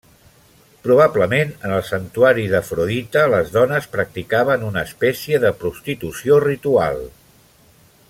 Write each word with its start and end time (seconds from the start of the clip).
Probablement 0.85 1.51
en 1.67 1.73
el 1.75 1.83
santuari 1.89 2.47
d'Afrodita 2.55 3.27
les 3.35 3.53
dones 3.59 3.91
practicaven 3.99 4.67
una 4.71 4.87
espècie 4.89 5.45
de 5.45 5.53
prostitució 5.63 6.45
ritual. 6.51 7.03